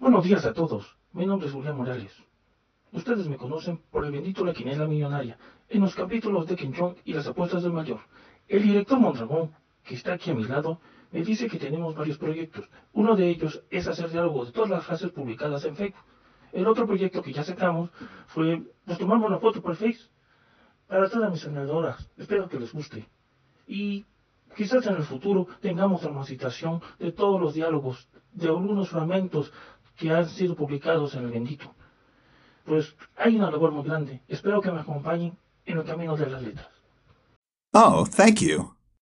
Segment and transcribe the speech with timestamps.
[0.00, 0.96] Buenos días a todos.
[1.12, 2.10] Mi nombre es Julián Morales.
[2.90, 5.36] Ustedes me conocen por el bendito La Quinela Millonaria,
[5.68, 8.00] en los capítulos de Quinchón y las apuestas del mayor.
[8.48, 9.52] El director Mondragón,
[9.84, 10.80] que está aquí a mi lado,
[11.12, 12.66] me dice que tenemos varios proyectos.
[12.94, 16.02] Uno de ellos es hacer diálogo de todas las frases publicadas en Facebook.
[16.52, 17.90] El otro proyecto que ya sacamos
[18.28, 20.08] fue pues, tomarme una foto por Face.
[20.86, 23.06] Para todas mis senadoras, espero que les guste.
[23.66, 24.06] Y
[24.56, 29.52] quizás en el futuro tengamos la citación de todos los diálogos, de algunos fragmentos
[30.00, 31.74] que han sido publicados en el bendito.
[32.64, 34.22] Pues hay una labor muy grande.
[34.28, 36.68] Espero que me acompañen en el camino de las letras.
[37.72, 38.79] Oh, thank you.